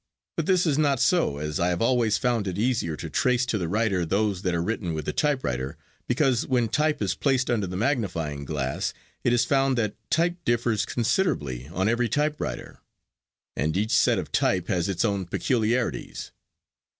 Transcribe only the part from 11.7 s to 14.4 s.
every typewriter, and each set of